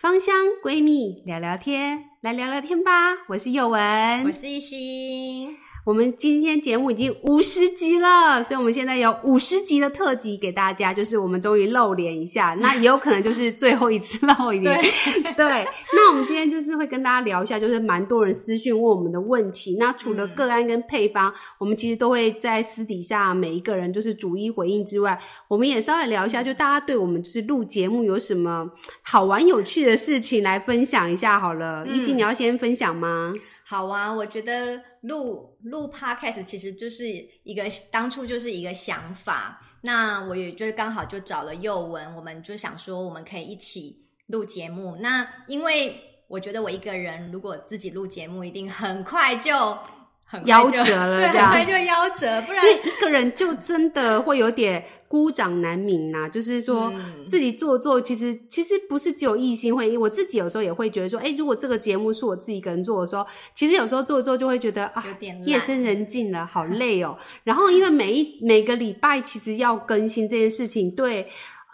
[0.00, 0.32] 芳香
[0.62, 3.16] 闺蜜聊聊天，来聊聊天吧。
[3.26, 5.56] 我是宥雯，我是一心。
[5.88, 14.78] 我们今天节目已经五十集了，所以我们现在有五十集的特辑给大家，就是我们终于露脸一下， 那也有可能就是最后一次露一脸。
[14.82, 19.76] 对，对，那我们今天就是会跟大家聊一下，就是蛮多人私讯问我们的问题。
[19.78, 25.18] 那除了个案跟配方，嗯、我们其实都会在私底下每一个人就是逐一回应之外，
[25.48, 31.86] 我们也稍微聊一下，就大家对我们就是录节目有什么好玩有趣的事情来分享一下好了。
[31.86, 33.32] 一、嗯、心，你要先分享吗？
[33.64, 37.04] 好啊，我觉得录录 podcast 其实就是
[37.42, 44.96] 一个当初就是一个想法，那我也就是刚好就找了佑文，我们就想说我们可以一起录节目。
[45.00, 49.78] 那因为我觉得我一个人如果自己录节目，一定很快就
[50.24, 54.84] 很夭折了， 这样很快就夭折，不然一个人就真的会有点。
[55.08, 56.92] 孤掌难鸣呐，就是说
[57.26, 65.02] 自己做做，其实其实不是只有异性会，我自己有时候也会觉得说，诶，如果这个节目是我自己一个人做的时候，其实有时候做做就会觉得啊，
[65.46, 67.16] 夜深人静了，好累哦。
[67.42, 71.28] 然后因为每一每个礼拜其实要更新这件事情，对。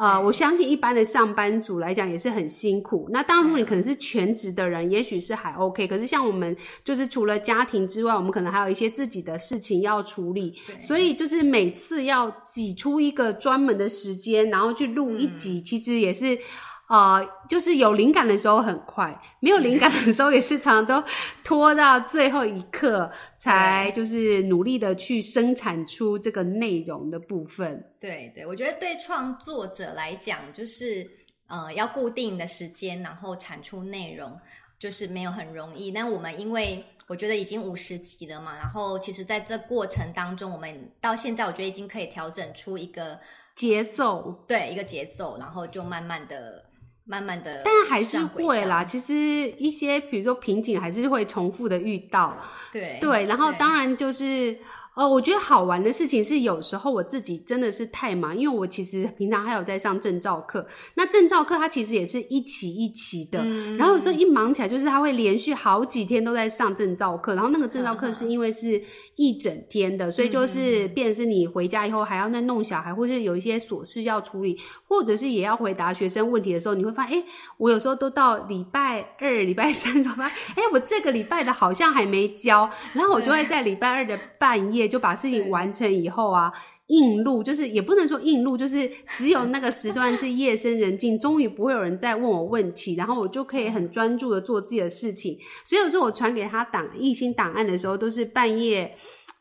[0.04, 3.08] 呃，我相信一般的上班族来讲也是很辛苦。
[3.10, 5.88] 那当然，如果你可能是全职的人，也许是还 OK。
[5.88, 10.54] 可是像我们，就是除了家庭之外，我们可能还有一些自己的事情要处理。
[10.86, 16.38] 所以就是每次要挤出一个专门的时间，然后去录一集，其实也是。
[16.86, 21.08] 呃，就是有灵感的时候很快，没有灵感的时候也是常常都
[21.42, 27.82] 拖到最后一刻才就是努力的去生产出这个内容的部分。
[27.98, 31.10] 对对，我觉得对创作者来讲，就是
[31.46, 34.38] 呃要固定的时间，然后产出内容，
[34.78, 35.90] 就是没有很容易。
[35.90, 43.18] 但我们因为我觉得已经五十集了嘛，然后其实在这过程当中，我们到现在我觉得已经可以调整出一个
[43.56, 46.62] 节奏，对，一个节奏，然后就慢慢的。
[47.04, 48.82] 慢慢的，但还是会啦。
[48.84, 52.36] 其实一些比如说瓶颈，还是会重复的遇到。
[52.72, 54.58] 对对，然后当然就是。
[54.94, 60.64] 呃，我觉得好玩的事情是，有时候我自己真的是太忙，因为我其实平常还有在上证照课。
[60.94, 67.34] 那证照课它其实也是一期一期的，嗯、然后有时候一忙起来，就是他会连续好几天都在上证照课。
[67.34, 68.80] 然后那个证照课是因为是
[69.16, 74.56] 一整天的，嗯、所以就是变成是你回家以后还要再弄小孩，或是有一些琐事要处理，
[74.86, 77.24] 或者是也要回答学生问题的时候，你会发现，哎，
[77.58, 84.83] 我有时候都到礼拜二、礼拜三怎么办，哎，我这个礼拜的好像还没交，然后我就会在礼拜二的半夜。
[84.88, 86.52] 就把事情完成以后啊，
[86.88, 95.38] 硬录就是也不能说硬录，就是只有那个时段是夜深人静，终于不会有人再问我问题，然后我就可以很专注的做自己的事情。
[95.64, 98.96] 所以有时候我传给他档一心档案的时候，都是半夜。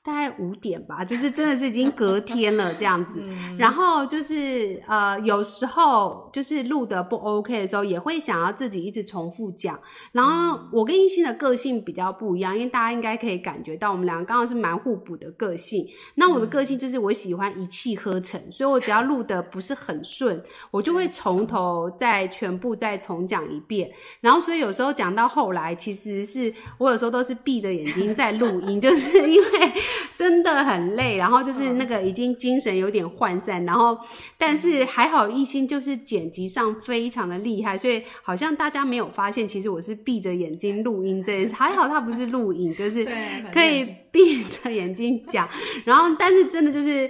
[0.05, 3.21] 大概五点吧，就是真的是已经隔天了这样子。
[3.23, 9.79] 嗯、 然后就是呃，有时候就是录的不 OK 的时候，也会想要自己一直重复讲。
[10.11, 15.87] 然后我跟一心的个性比较不一样，因为大家应该可以感觉到，我们两个刚好是蛮互补的个性。
[16.15, 23.89] 那我的个性就是我喜欢一气呵成，嗯、所以我只要录的不是很顺，我就会从头再全部再重讲一遍。
[24.19, 29.73] 然后所以有时候讲到后来，其实是我有时候都是闭着眼睛在录音，就是因为。
[30.15, 33.97] 真的很累，然后就是那个已经精神有点涣散，然后
[34.37, 43.07] 但是还好艺兴就是剪辑上非常的厉害，所以好像大家没有发现，其实我是闭着眼睛录音这件事， 还好他不是录影，就是
[43.53, 45.47] 可以闭着眼睛讲，
[45.85, 47.09] 然后但是真的就是。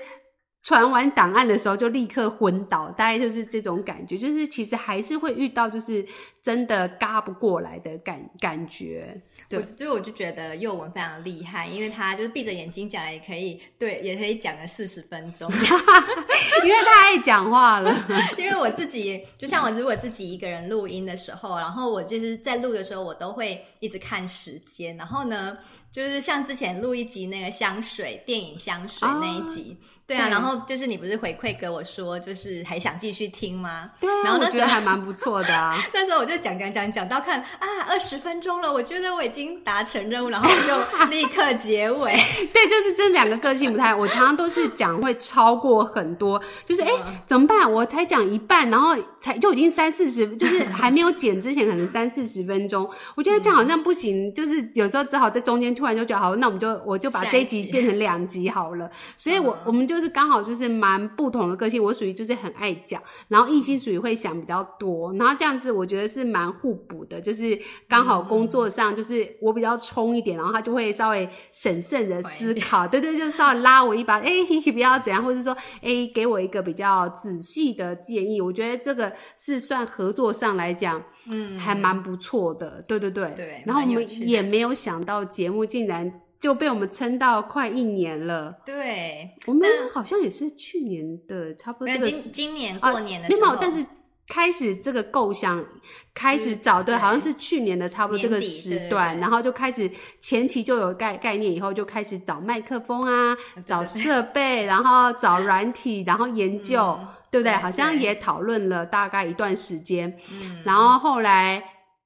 [0.64, 6.06] 传完档案的时候就立刻昏倒，大概就是这种感觉，就是其实还是会遇到就是
[6.42, 9.22] 真的嘎不过来的感感觉。
[9.50, 15.52] 对，所以我就觉得幼文非常厉害，因为他就是闭着眼睛讲也可以，对，也可以讲个四十分钟，
[16.64, 17.94] 因为太爱讲话了。
[18.40, 25.58] 因为我自己就像我如果自己一个人录音的时候，然后我就是在录的时候，我都会一直看时间，然后呢。
[25.94, 33.92] 就是像之前录一集那个香水电影香水那一集，哦、对啊，对，然后就是你不是回馈给我说，就是还想继续听吗？
[34.00, 35.78] 对啊，然后那时候我觉得还蛮不错的啊。
[35.94, 42.12] 那时候我就讲讲讲讲到看啊二十分钟了，我觉得我已经达成任务，然后我就 立刻结尾。
[42.52, 47.72] 对，就是这两个个性不太，我常常都是讲会超过很多，就是哎、欸、怎么办？
[47.72, 55.72] 我才讲一半，然后才就已经三四十，就是还没有剪之前可能三四十分钟，我觉得这样好像不行，就是有时候只好在中间。
[55.84, 58.90] 突然就觉得好，那我们就我就把这一集变成两集好了。
[59.18, 61.84] 所以我我们就是刚好就是蛮不同的个性。
[61.84, 74.32] 我属于就是很爱讲，然后一心属于会想比较多，然后这样子我觉得是蛮互补补的，就是刚好工作上就是我比较冲一点，然后他就会稍微审慎的思考，对对，就是稍微拉我一把， 哎，
[74.72, 75.52] 不要怎样，或者说
[75.82, 78.40] 哎，给我一个比较仔细的建议。
[78.40, 83.32] 我觉得这个是算合作上来讲，嗯，还蛮不错的，对对对。
[83.36, 86.22] 对，然后我们也没有想到节目竟然。
[86.44, 88.54] 就被我们撑到快一年了。
[88.66, 93.82] 对，我们好像也是去年的差不多这个今今年过年的时候，没有，但是
[94.28, 95.66] 开始这个构想，
[96.14, 107.00] 开始找对，好像是去年的差不多这个时段，然后就开始前期就有概概念，以后就开始找麦克风啊，找设备，然后找软体，然后研究，
[107.34, 107.52] 对不对？
[107.54, 110.16] 好像也讨论了大概一段时间，
[110.64, 111.62] 然后后来。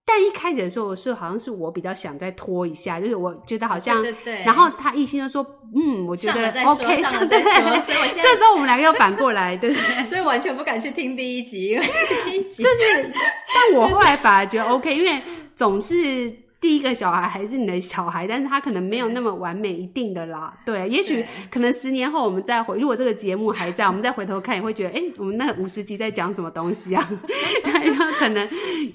[0.10, 5.46] 但一开始的时候是好像是我比较想再拖一下，就是我觉得好像，对对对，然后他一心就说，
[5.76, 7.84] 嗯，我觉得 OK，上了再说，
[8.16, 9.74] 这时候我们两个又反过来，对，
[10.06, 13.12] 所以完全不敢去听第一集，因为第一集就是，
[13.54, 15.22] 但我后来反而觉得 OK，因为
[15.58, 16.34] 总是。
[16.60, 20.58] 第一个小孩还是你的小孩，但是他可能没有那么完美，一定的啦。
[20.66, 27.08] 对，也许可能十年后我们再回，如果这个节目还在，我们再回头看，也会觉得，哎、欸，我们那五十集在讲什么东西啊？
[27.64, 28.50] 对，可能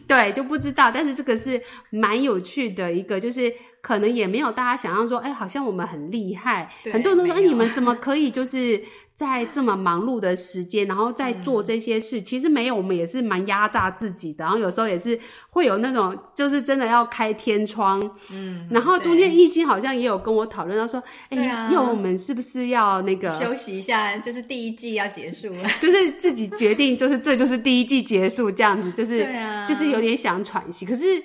[0.08, 1.60] 对就不知道，但是这个是
[1.90, 8.82] 蛮有趣的一个，就是可能也没有大家想象说，哎、欸，好像我们很厉害，很多人都说，哎、欸，你们怎么可以就是。
[9.14, 14.42] 在这么忙碌的时间，然后 在做这些事，嗯、其实没有，我们也是蛮压榨自己的。
[14.42, 15.16] 然后有时候也是
[15.50, 18.00] 会有那种，就是真的要开天窗。
[18.32, 24.16] 嗯，然后中间易经好像也有跟我讨论到说，哎，因为、啊欸、我们是不是要那个休息一下？
[24.16, 30.86] 就是第一季要结束了， 就是自己决定，就是这就是第一季结束这样子，就是、啊、就是有点想喘息。
[30.86, 31.22] 可是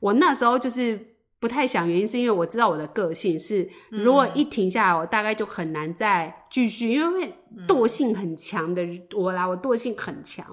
[0.00, 0.98] 我那时候就是。
[1.40, 7.32] 不太想，原因是因为我知道我的个性是，如果一停下来，我大概就很难再继续，因为
[7.66, 8.82] 惰性很强的
[9.16, 10.44] 我啦，我惰性很强，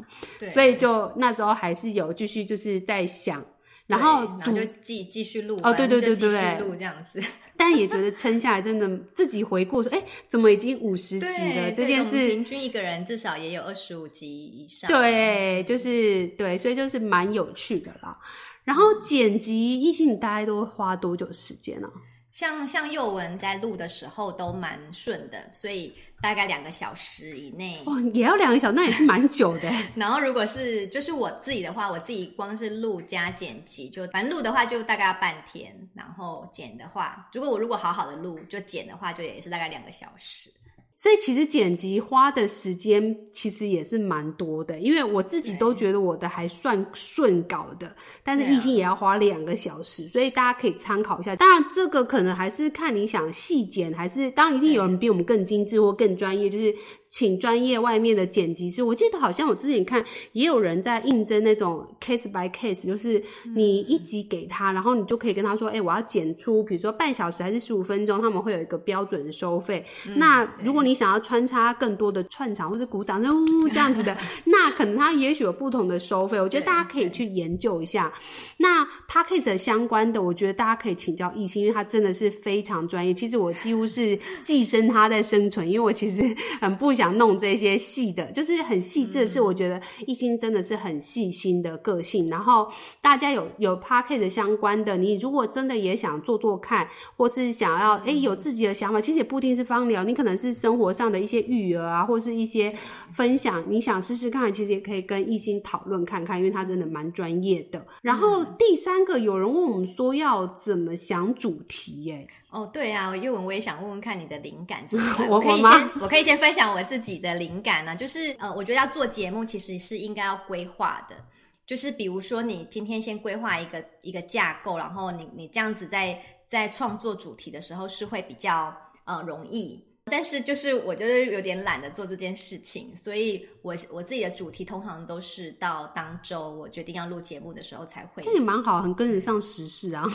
[0.53, 3.43] 所以就那时候还是有继续就是在想，
[3.87, 7.19] 然后然后就继继续录哦，对对对对对，录这样子，
[7.57, 11.71] 但也觉得撑下来真的自己回顾说，哎，怎么已经五十集了？
[11.71, 18.15] 这件事平均一个人至少也有二十五集以上，对，就是对，所以就是蛮有趣的啦。
[18.65, 21.87] 然后剪辑艺兴，你大概都会花多久时间呢？
[22.31, 27.81] 像像幼文在录的时候都蛮顺的，所以大概两个小时以内。
[27.85, 29.71] 哦，也要两个小时，那也是蛮久的。
[29.95, 40.51] 然后如果是就是我自己的话，我自己光是录加剪辑，就反正录的话就大概要半天，然后剪的话，如果我如果好好的录，就剪的话就也是大概两个小时。
[40.97, 47.93] 所以其实剪辑花的时间其实也是蛮多的，因为我自己都觉得我的还算顺稿的，
[48.23, 51.35] 但是艺兴也要花两个小时，所以大家可以参考一下。
[51.35, 56.73] 当然，这个可能还是看你想细剪，还是当然一定有人比我们更精致或更专业，就是。
[57.15, 60.03] 请专业外面的剪辑师，我记得好像我之前看
[60.33, 63.23] 也有人在应征那种 case by case，就是
[63.55, 69.85] 你一集给他，然后你就可以跟他说，哎、欸，我要剪出，比如说半小时还是十五分钟，他们会有一个标准的收费。
[70.09, 76.37] 嗯、那如果你想要穿插更多的串场或者鼓掌，呜这样子的， 那可能他也许有不同的收费。
[76.41, 78.11] 我觉得大家可以去研究一下。
[78.57, 83.13] 那 p a c k a g e 相关的，我觉得大家可以请教艺兴，因为他真的是非常专业。
[83.13, 86.21] 其实我几乎是寄生他在生存，因为我其实
[86.59, 87.04] 很不想。
[87.05, 92.25] 想弄这些细的，就是很细致，是我觉得艺兴真的是很细心的个性。
[92.25, 92.67] 嗯、然后
[92.99, 102.75] 大家有有 Podcast 相关的，你如果真的也想做做看，或是想要哎、欸、有自己的想法，其实也不一定是芳疗，你可能是生活上的一些育儿啊，或是一些
[103.13, 107.85] 分享，你想试试看，其实也可以跟艺兴讨论看看，因为他真的蛮专业的。
[108.01, 112.27] 然后第三个，有人问我们说要怎么想主题、欸，耶。
[112.55, 115.27] 哦，对啊，岳文，我也想问问看你的灵感怎么来。
[115.27, 121.17] 我可以先，我可以先分享我自己的灵感呢、啊，就是呃，我觉得要做节目其实是应该要规划的，
[121.65, 129.83] 就是比如说你今天先规划一个一个架构，然后你你这样子在在创作主题的时候是会比较呃容易。
[130.15, 138.23] 但是就是我觉得有点懒得做这件事情，所以我我自己的主题通常都是到当周我决定要录节目的时候才会。
[138.23, 140.05] 这也蛮好，很跟得上时事啊。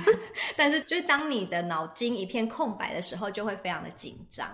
[0.56, 4.48] 但是就是当你的脑筋一片空白的时候，就会非常的紧张。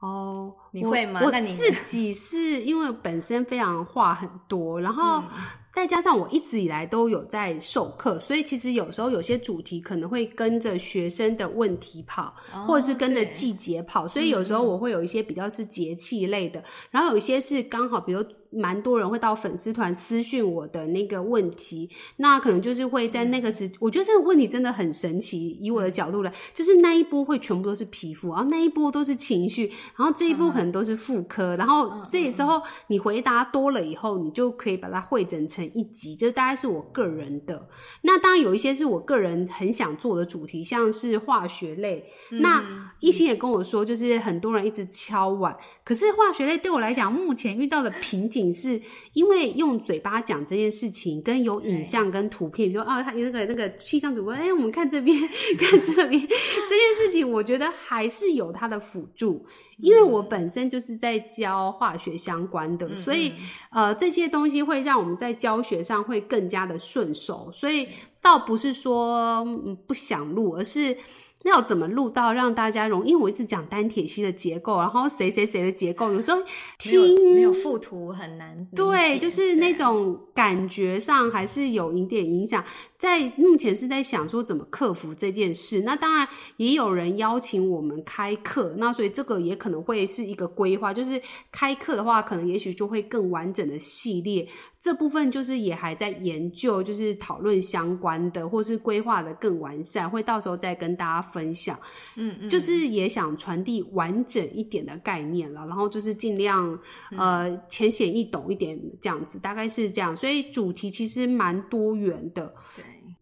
[0.00, 1.20] 哦，你会吗？
[1.24, 5.20] 我自己是因为本身非常话很多，然后。
[5.20, 5.28] 嗯
[5.70, 25.56] 再加上我一直以来都有在授课，所以其实有时候有些主题可能会跟着学生的问题跑，哦、或者是跟着季节跑，所以有时候我会有一些比较是节气类的，嗯、然后有一些是刚好，比如蛮多人会到粉丝团私讯我的那个问题，那可能就是会在那个时，嗯、我觉得这个问题真的很神奇。
[25.60, 37.68] 以我的角度来，就是那一波会全部都是皮肤，然后那一波都是情绪，然后这一波可能都是妇科，嗯、然后这时候你回答多了以后，你就可以把它汇整成一集，这大概是我个人的。
[38.02, 42.04] 那当然有一些是我个人很想做的主题，像是化学类。
[42.30, 48.80] 嗯、那一心也跟我说，就是很多人一直敲碗，可是化学类对我来讲，目前遇到的瓶颈是
[49.12, 55.18] 因为用嘴巴讲这件事情，跟有影像跟图片，比如说啊，他那个那个气象主播，哎、欸，我们看这边，
[55.58, 59.44] 看这边，这件事情，我觉得还是有它的辅助，
[59.78, 63.32] 因为我本身就是在教化学相关的，嗯、所以
[63.70, 67.88] 呃，这些东西会让我们在教学上会更加的顺手，所以
[68.20, 69.44] 倒不是说
[69.86, 70.96] 不想录，而是。
[71.44, 73.10] 那要怎么录到让大家容易？
[73.10, 76.38] 因为我一直讲单铁烯的结构，然后谁谁谁的结构，有时候
[76.78, 78.66] 听没有附图很难。
[78.74, 82.64] 对，就是那种感觉上还是有一点影响。
[82.98, 85.82] 在目前是在想说怎么克服这件事。
[85.82, 86.26] 那当然
[86.56, 94.48] 也有人邀请我们开课，那所以这个也可能会是一个规划，就是开课的话，可能也许就会更完整的系列。
[94.80, 101.78] 这部分就是也还在研究，就是讨论相关的，或是规划的更完善，会到时候再跟大家分享。
[102.16, 106.78] 嗯嗯，就是也想传递完整一点的概念了，然后就是尽量
[107.16, 110.16] 呃浅显易懂一点这样子，大概是这样。
[110.16, 112.52] 所以主题其实蛮多元的。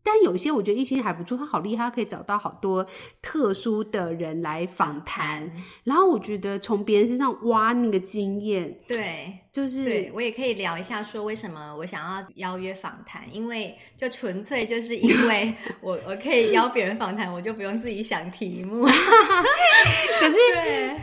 [0.07, 0.17] 对。
[0.17, 2.87] 但有些我觉得一心还不错，他好厉害，他可以找到好多
[3.21, 5.51] 特殊的人来访谈，
[5.83, 18.87] 然后我觉得从别人身上挖那个经验，对，就是对我也可以聊一下，说为什么我想要邀约访谈，因为就纯粹就是因为 我我可以邀别人访谈，我就不用自己想题目。
[20.19, 20.37] 可是，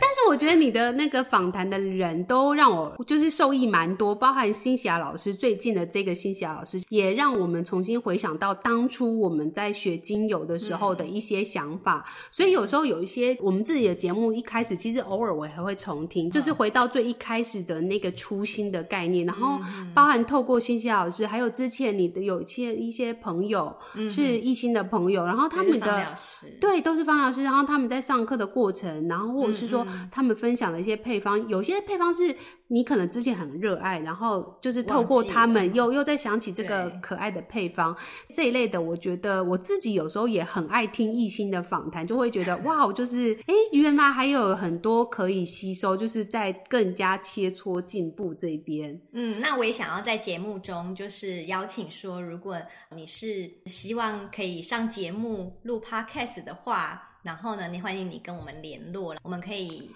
[0.00, 8.88] 是我觉得你的那个访谈的人都让我就是受益蛮多，包含新喜亚老师最近的这个新喜亚老师，也让我们重新回想到当。
[8.94, 19.58] 出我们在学精油的时候的一些想法，嗯、所以有时候有一些我们自己的节目一开始，其实偶尔我还会重听，嗯、就是回到最一开始的那个初心的概念，然后
[19.92, 23.74] 包含透过欣欣老师，还有之前你的有一些一些朋友
[24.08, 26.14] 是艺心的朋友，然后他们的
[26.60, 32.36] 对都是方老师，然后他们在上课的过程，然后或者是说他们分享的一些配方，有些配方是。
[32.74, 37.96] 你可能之前很热爱，然后就是透过他们又又再想起这个可爱的配方
[38.30, 49.00] 这一类的，我觉得我自己有时候也很爱听艺兴的访谈，就会觉得 哇，就是哎，原来还有很多可以吸收，就是在更加切磋进步这边。
[49.12, 52.60] 嗯，那我也想要在节目中就是邀请说，如果
[52.92, 59.88] 你是希望可以上节目录 podcast 的话，然后呢，你欢迎你跟我们联络，我们可以。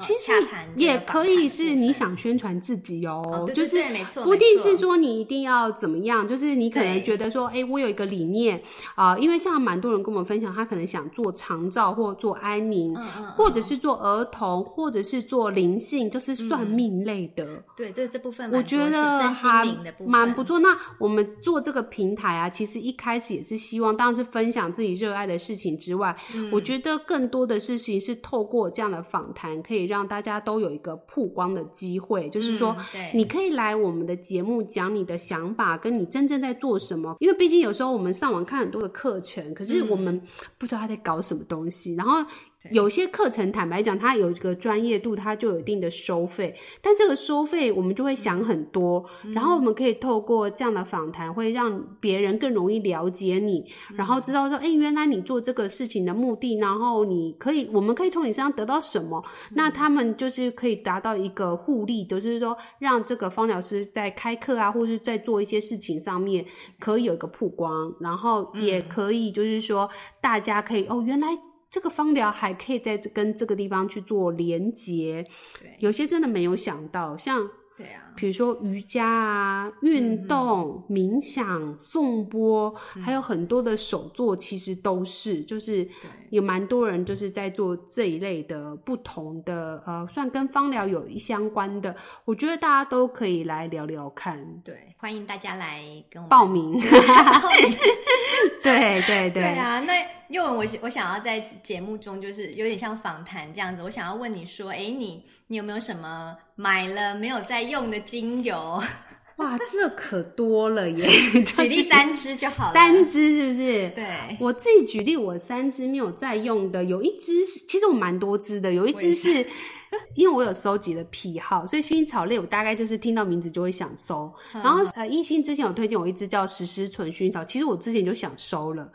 [0.00, 0.32] 其实
[0.76, 8.60] 也可以是你想宣传自己哦，哦对对对，就是，不一定是说你一定要怎么样，就是你可能觉得说，哎我有一个理念
[8.94, 17.44] 啊、呃，因为像蛮多人跟我们分享，他可能想做长照或做安宁，嗯嗯，或者是做儿童，或者是做灵性，就是算命类的。
[17.44, 19.66] 嗯、对，这这部分我觉得还
[20.06, 20.58] 蛮不错。
[20.58, 29.89] 那我们做这个平台啊，其实一开始也是希望，当然是分享自己热爱的事情之外，嗯、我觉得更多的事情是透过这样的访谈，可以。
[29.90, 32.76] 让大家都有一个曝光的机会，就是说，
[33.12, 37.16] 你可以来我们的节目讲你的想法，跟你真正在做什么。
[37.18, 40.20] 因为毕竟有时候我们上网看很多的课程，可是我们
[40.56, 42.24] 不知道他在搞什么东西，然后。
[42.70, 46.54] 有些课程，坦白讲，它有一个专业度，它就有一定的收费。
[46.82, 49.02] 但这个收费，我们就会想很多。
[49.24, 59.24] 嗯、然后我们可以透过这样的访谈，会让别人更容易了解你，嗯、然后知道说，哎、欸，原来你做这个事情的目的，然后你可以，我们可以从你身上得到什么？
[59.48, 66.44] 嗯、那他们就是可以达到一个互利，就是说，让这个方疗师在开课啊，或是在做一些事情上面，
[66.78, 69.88] 可以有一个曝光，然后也可以就是说，
[70.20, 71.28] 大家可以哦，原来。
[71.70, 75.24] 这个芳疗还可以在跟这个地方去做连接，
[75.60, 77.48] 对，有些真的没有想到，像。
[77.76, 85.88] 对啊，比如说瑜伽啊、运动、嗯、冥想、颂钵，嗯、还有很多的手作，其实都是，就是
[86.28, 91.96] 有蛮多人就是在做这一类的不同的，呃，算跟芳疗有一相关的，
[92.26, 94.38] 我觉得大家都可以来聊聊看。
[94.62, 96.78] 对，欢迎大家来跟我们报名。
[98.62, 99.30] 对对对。
[99.30, 99.94] 对啊，那
[100.30, 106.36] 宥雯，我我想要在节目中就是有点像访谈这样子，我想要问你说，哎，你你有没有什么？
[106.54, 108.82] 买了没有在用的精油，
[109.36, 111.08] 哇，这可多了耶！
[111.42, 113.88] 举例三支就好了，三支是不是？
[113.90, 119.46] 对，我自己举例，我三支没有在用的，有一支是，其实我蛮多支的，有一支是
[120.14, 124.32] 因为我有收集的癖好，所以薰衣草类我大概就是听到名字就会想收。
[124.52, 128.90] 然后呃，一心之前有推荐我一支叫石狮醇薰衣草，其实我之前就想收了，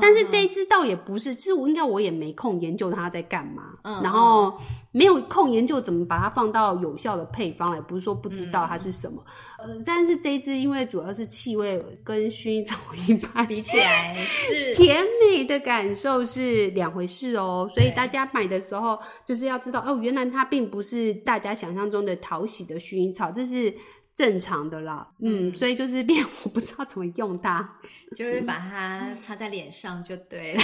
[0.00, 3.62] 但是这一支倒也不是，其实我应该我也没空研究它在干嘛，
[4.02, 4.52] 然后
[4.92, 9.22] 没有空研究怎么把它放到有效的配方来，不是说不知道它是什么。
[9.62, 23.74] 呃，但是这一支因为主要是气味跟薰衣草一般 比起来是甜美的感受是两回事哦，所以大家买的时候就是要知道哦，原来它并不是大家想象中的讨喜的薰衣草，这是。
[24.20, 27.66] 正常的啦，嗯，所以就是变， 我不知道怎么用它，
[28.14, 30.60] 就是把它擦在脸上就对了。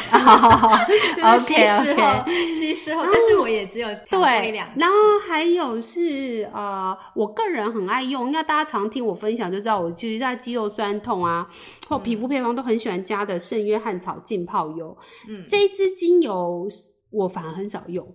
[1.23, 1.55] OK
[1.95, 4.69] OK，稀释后，但是我也只有对两。
[4.77, 4.95] 然后
[5.27, 11.49] 还有是呃，我个人很爱用，应该大家常听我分享就知道，我就是在肌肉酸痛啊
[11.89, 14.95] 或皮肤配方都很喜欢加的圣约翰草浸泡油。
[15.31, 16.69] 嗯，这一支精油
[17.11, 18.07] 我反而很少用。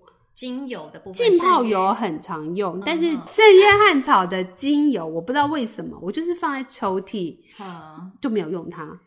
[0.41, 8.99] 精油的部分，浸泡油很常用，嗯、但是圣约翰草的精油，我不知道为什么，我就是放在抽屉，嗯、就没有用它。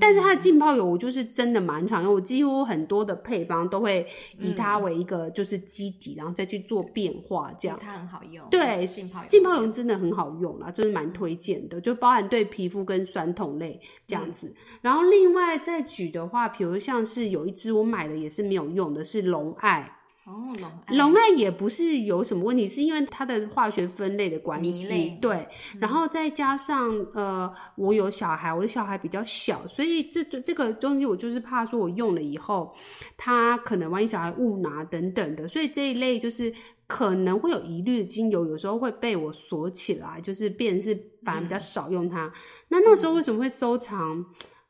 [0.00, 4.04] 但是它的浸泡油，我就是真的蛮常用，我几乎很多的配方都会
[4.40, 8.44] 以它为一个就是基底，嗯、然后再去做变化，这样它很好用。
[8.50, 14.48] 对，浸泡油，浸泡油真的很好用啦，就是蛮推荐的，就包含对皮肤跟酸痛类这样子。
[14.48, 19.96] 嗯、然后另外再举的话，比如像是有一支我买的也是没有用的，是龙爱。
[20.30, 20.96] 哦，龙爱。
[20.96, 25.36] 龙爱也不是有什么问题，是因为它的化学分类的关系，对，
[25.74, 32.72] 嗯、然后再加上呃，我有小孩，我的小孩比较小，所以这这个东西我就是怕说我用了以后，
[33.16, 36.52] 他可能万一小孩误拿等等的，所以这一类就是
[36.86, 42.26] 可能会有疑虑的精油，有时候会被我锁起来，就是变成是反而比较少用它。
[42.26, 42.32] 嗯、
[42.68, 44.26] 那那时候为什么会收藏，嗯、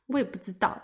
[0.07, 0.81] 我也不知道。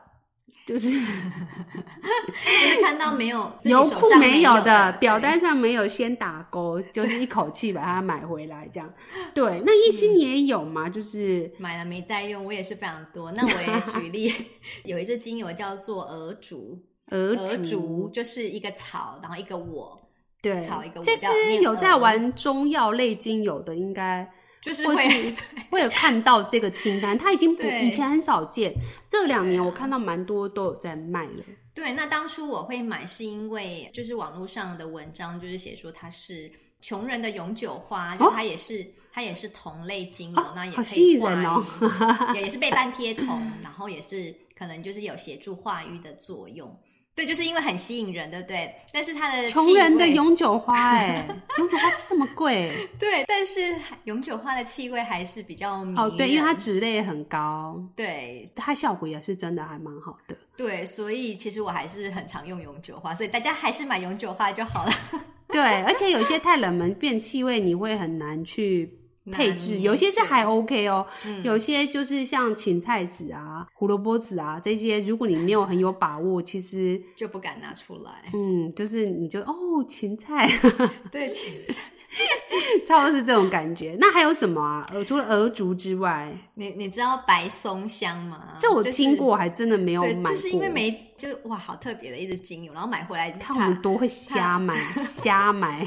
[0.67, 8.93] 就是 就是看到没有油库没有的表单上没有先打勾，就是一口气把它买回来这样。
[9.33, 10.89] 对，那一心也有吗？
[10.89, 13.31] 就是买了没在用，我也是非常多。
[13.31, 14.35] 那我也举例，
[14.83, 16.83] 有一支精油叫做鹅竹，
[17.13, 19.97] 鹅竹就是一个草，然后一个我，
[20.43, 21.05] 对，草一个我。
[21.05, 24.29] 这支有在玩中药类精油的，应该。
[24.67, 25.35] 就是会
[25.71, 28.75] 会有看到这个清单，它已经不以前很少见，
[29.09, 31.45] 这两年我看到蛮多都有在卖了。
[31.73, 36.51] 对，那当初我会买是因为就是网络上的文章就是写说它是
[36.83, 46.77] 穷人的永久花，就它也是它也是同类精油，那也可以化瘀，也也是倍 半贴酮，然后也是可能就是有协助化瘀的作用。
[47.17, 48.75] 对，就是因为很吸引人，对不对？
[48.93, 64.93] 但是它的穷人的永久花， 哎，永久花这么贵，对，但是永久花的气味还是比较迷哦，对，因为它脂类也很高，对，它效果也是真的还蛮好的，对，所以其实我还是很常用永久花，所以大家还是买永久花就好了。
[65.49, 68.93] 对，而且有些太冷门变气味，你会很难去。
[69.33, 78.31] 配置有些是还 OK 哦，嗯、有些就是像芹菜籽啊、胡萝卜籽啊这些，如果你没有很有把握，其实就不敢拿出来。
[78.35, 80.49] 嗯，就是你就哦，芹菜，
[81.11, 81.83] 对，芹菜。
[82.87, 83.97] 差不多是这种感觉。
[83.99, 84.87] 那还有什么啊？
[84.93, 88.55] 呃，除了鹅竹之外，你你知道白松香吗？
[88.59, 90.33] 这我听过，还真的没有买过。
[90.33, 95.87] 就是因为没，就是哇，好特别的一支精油，然后买回来，看我们多会瞎买， 瞎买。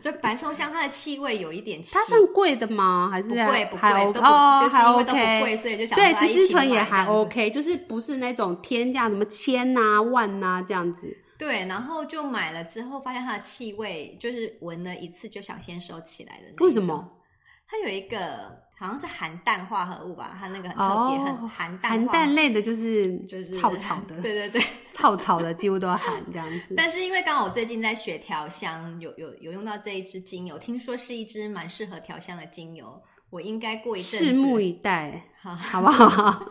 [0.00, 3.08] 就白松香，它的气味有一点，它算贵的吗？
[3.10, 3.64] 还是不贵？
[3.66, 3.90] 不贵
[4.22, 5.56] 哦，还 OK。
[5.56, 11.16] 所以就想对，石狮醇也还 OK，就是不是那种天价什么千呐、万呐这样子。
[11.38, 16.66] 对，然后就买了之后，发现它的气味就是闻了一次就想先收起来的那种。
[16.66, 17.14] 为什么？
[17.70, 21.90] 它有一个好像是含氮化合物吧，它那个很特别，很含氮。
[21.92, 26.74] 含氮类的就是就是草草的， 对对对， 草草的几乎都要含这样子。
[26.78, 33.00] 但是因为刚好我最近在学调香，有有有用到这一支精油，听说是一支蛮适合调香的精油。
[33.30, 36.42] 我应该过一阵子拭目以待，好，好不好？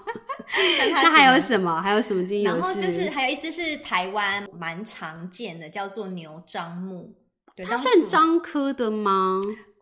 [1.04, 1.82] 那还有什么？
[1.82, 2.52] 还有什么精油？
[2.52, 7.14] 然后就是还有一支是台湾蛮常见的，叫做牛樟木。
[7.56, 9.42] 对，它算樟科的吗？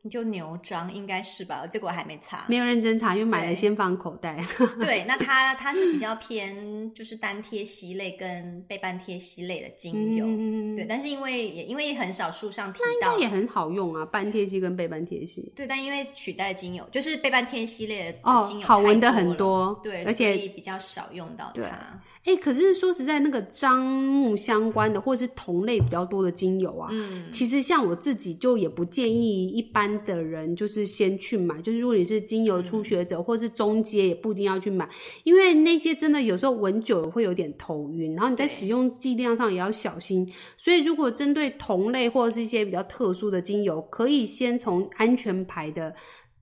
[0.10, 4.44] 就牛樟应该是吧，结果还没查，没有认真查，因为买了先放口袋。
[4.58, 15.52] 对， 对，那它它是比较偏就是单萜烯类跟倍半萜烯类的精油，嗯、对，但是因为也因为很少数上提到，那应该也很好用啊，半萜烯跟倍半萜烯。
[15.56, 18.12] 对，但因为取代精油就是倍半萜烯类的
[18.44, 22.00] 精油，哦，好闻的很多，对，而且比较少用到它。
[22.26, 34.90] 哎、欸，可是说实在，那个樟木相关的或者是同类比较多的精油啊，嗯，其实像我自己就也不建议一般般的人就是先去买，就是如果你是精油初学者、嗯、或是中阶，也不一定要去买，
[35.24, 40.28] 因为那些真的有时候闻久了会有点头晕，然后你在使用剂量上也要小心。
[40.58, 45.94] 所以如果针对同类或者是一些比较特殊的精油，可以先从安全牌的。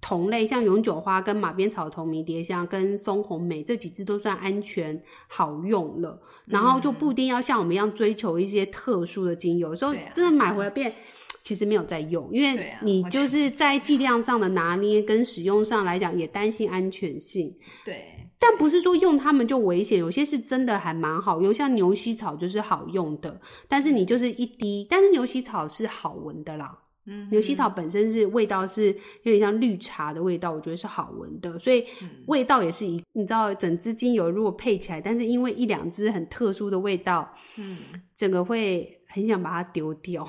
[0.03, 10.93] 同类像永久花、跟马鞭草同、迷迭香、跟松红梅这几支都算安全好用了，然后就不一定要像我们一样追求一些特殊的精油，有时候真的买回来变
[11.41, 17.49] 其实没有在用，因为你就是在剂量上的拿捏跟使用上来讲也担心安全性。
[17.85, 18.03] 对，
[18.37, 23.39] 但不是说用它们就危险，有些是真的还蛮好用，像牛膝草就是好用的，
[23.69, 26.77] 但是你就是一滴，但是牛膝草是好闻的啦。
[27.05, 28.87] 嗯，牛膝草本身是味道是
[29.23, 31.85] 有点像绿茶的味道，我觉得是好闻的，所以
[32.27, 37.79] 味道也是一，你知道整支精油如果配起来，但是因为一两支很特殊的味道，嗯，
[38.15, 40.25] 整个会很想把它丢掉。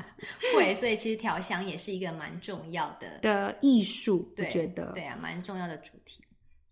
[0.54, 6.22] 会，所以其实调香也是一个蛮重要的的艺术，我觉得对啊，蛮重要的主题。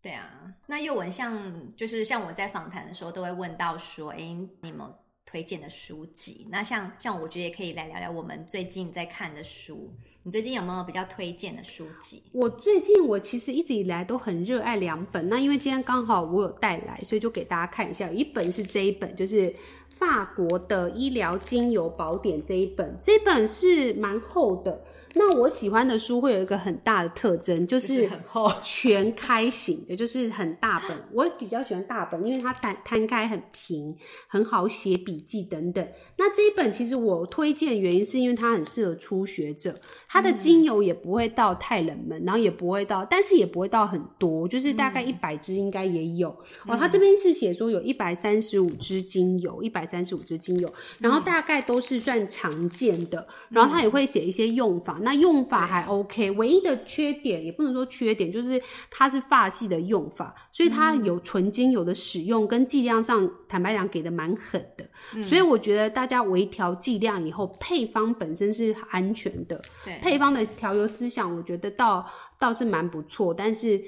[0.03, 4.87] 对啊，那又闻像就是像我在访谈的时候都会问到说，哎，你们。
[5.27, 9.93] 推荐的书籍，那像像我觉得也可以来聊聊我们最近在看的书。
[10.23, 12.23] 你最近有没有比较推荐的书籍？
[12.33, 18.11] 我最近我其实一直以来都很热爱两本，那因为今天刚好我有带来，所以就给大家看一下。
[18.11, 19.55] 一本是这一本，就是
[19.99, 24.83] 法国的医疗精油宝典这一本，这一本是蛮厚的。
[25.19, 30.95] 那我喜欢的书会有一个很大的特征，就是很厚，全开型的，就是很大本。
[31.11, 35.87] 我比较喜欢大本，因为它摊摊开很平，很好写笔记等等。
[36.19, 39.75] 那这一本其实我推荐原因是因为它很适合初学者，
[40.07, 46.29] 它的精油也不会到太冷门，然后也不会到，但是也不会到很多，就是大概一百支应该也有。
[46.67, 54.99] 哦，它这边是写说有一百三十五支精油，一百三十五支精油，然后大概都是算常见的，然后它也会写一些用法。
[55.03, 72.05] 那用法还 OK，唯一的缺点也不能说缺点，就是它是发系的用法，所以它有纯精油的使用跟剂量上，坦白讲给的蛮狠的，嗯，所以我觉得大家微调剂量以后，配方本身是安全的，对，配方的调油思想，我觉得倒
[72.39, 73.83] 倒是蛮不错，但是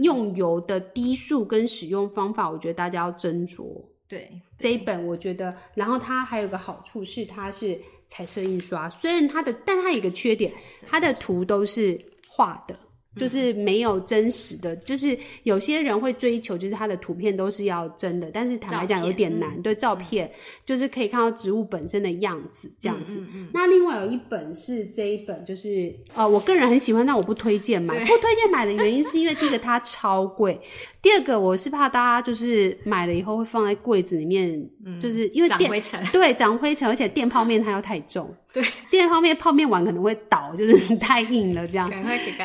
[0.00, 3.84] 用油的滴数跟使用方法，我觉得大家要斟酌。
[4.08, 7.78] 对，这一本我觉得，然后它还有个好处是它是。
[8.06, 10.52] 彩色印刷，虽然它的，但它有一个缺点，
[10.86, 12.78] 它的图都是画的。
[13.16, 19.62] 就是没有真实的，就是有些人会追求，就是它的图片都是要真的，但是坦白讲有点难。
[19.62, 20.28] 对，照片
[20.66, 23.24] 就是可以看到植物本身的样子这样子。
[23.52, 27.96] 那另外有一本是这一本，就是呃，我个人很喜欢，但我不推荐买。
[28.00, 30.60] 不推荐买的原因是因为第一个它超贵，
[31.04, 34.58] 第二个我是怕大家就是买了以后会放在柜子里面，
[34.98, 38.34] 就是因为长灰尘， 对，长灰尘，而且电泡面它又太重。
[38.54, 41.92] 对，电泡面泡面碗可能会倒，就是太硬了，这样。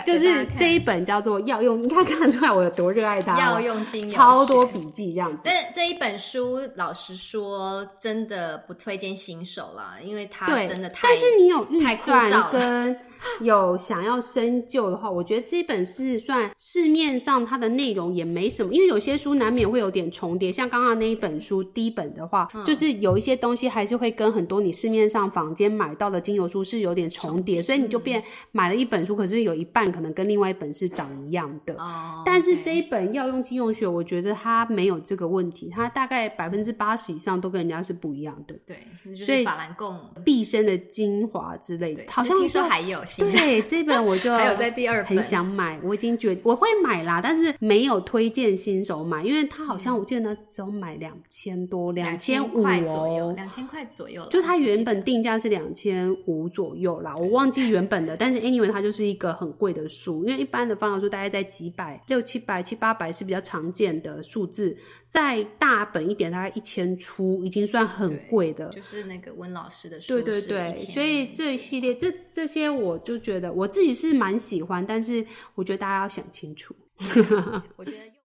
[0.05, 3.39] 就是这一本叫做药用，你看看得出来我有多热爱它。
[3.39, 5.43] 药用精油，超多笔记这样子。
[5.45, 12.99] 这这一本书，老实说，真的不推荐新手啦，因为它真的太，但是你有预算跟。
[13.41, 20.51] 有想要深究的话，我觉得这本是算市面上它的内容也没什么，因为有些书难免会有点重叠。
[20.51, 31.73] 像刚刚那一本书第一本的话，嗯，就是有一些东西还是会跟很多你市面上坊间买到的精油书是有点重叠，所以你就变买了一本书，可是有一半可能跟另外一本是长一样的。
[31.75, 38.55] 哦，但是这一本药用精油学，我觉得它没有这个问题，它大概百分之八十以上都跟人家是不一样的。
[38.65, 38.77] 对，
[39.17, 42.99] 所以法兰贡毕生的精华之类的，好像听说还有。
[43.17, 76.75] 对，这本我就 还有在第二本，很想买，我已经觉我会买啦，但是没有推荐新手买，因为它好像我记得呢，只有买两千多，两千五左右，两千块左右，就它原本定价是两千五左右啦，我忘记原本的，但是 anyway 它就是一个很贵的书，因为一般的芳疗书大概在几百、六七百、七八百是比较常见的数字，再大本一点大概一千出，已经算很贵的，就是那个温老师的书，对对对，所以这一系列这这些我就觉得我自己是蛮喜欢，但是我觉得大家要想清楚。
[77.77, 78.18] 我觉得。